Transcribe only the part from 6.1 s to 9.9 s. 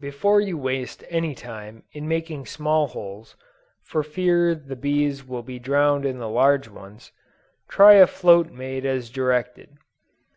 the large ones, try a float made as directed.